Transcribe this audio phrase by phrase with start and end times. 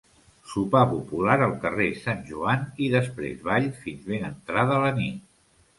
[0.53, 5.27] Sopar popular al carrer Sant Joan i després ball fins ben entrada la nit.